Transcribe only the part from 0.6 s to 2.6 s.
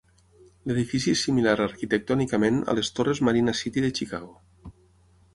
L'edifici és similar arquitectònicament